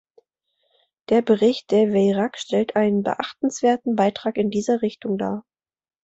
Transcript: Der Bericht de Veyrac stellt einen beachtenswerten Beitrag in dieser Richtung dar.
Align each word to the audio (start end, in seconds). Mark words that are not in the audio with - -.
Der 1.09 1.21
Bericht 1.21 1.69
de 1.69 1.93
Veyrac 1.93 2.35
stellt 2.39 2.75
einen 2.75 3.03
beachtenswerten 3.03 3.95
Beitrag 3.95 4.37
in 4.37 4.49
dieser 4.49 4.81
Richtung 4.81 5.19
dar. 5.19 5.45